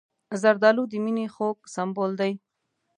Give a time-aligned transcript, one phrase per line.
[0.41, 2.33] زردالو د مینې خوږ سمبول دی.